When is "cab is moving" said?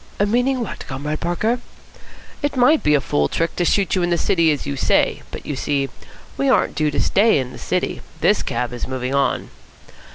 8.41-9.13